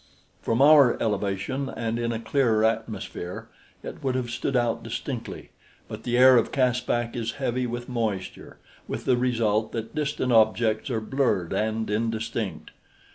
From 0.41 0.63
our 0.63 0.99
elevation, 0.99 1.69
and 1.69 1.99
in 1.99 2.11
a 2.11 2.17
clearer 2.19 2.63
atmosphere, 2.63 3.49
it 3.83 4.03
would 4.03 4.15
have 4.15 4.31
stood 4.31 4.55
out 4.55 4.81
distinctly; 4.81 5.51
but 5.87 6.01
the 6.01 6.17
air 6.17 6.37
of 6.37 6.51
Caspak 6.51 7.15
is 7.15 7.33
heavy 7.33 7.67
with 7.67 7.87
moisture, 7.87 8.57
with 8.87 9.05
the 9.05 9.15
result 9.15 9.73
that 9.73 9.93
distant 9.93 10.31
objects 10.31 10.89
are 10.89 11.01
blurred 11.01 11.53
and 11.53 11.87
indistinct. 11.91 12.71